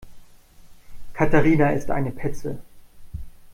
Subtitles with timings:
[1.13, 2.57] Katharina ist eine Petze.